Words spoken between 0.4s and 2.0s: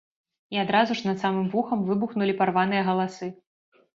І адразу ж, над самым вухам,